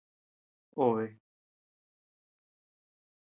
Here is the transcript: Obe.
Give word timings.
Obe. 0.75 1.15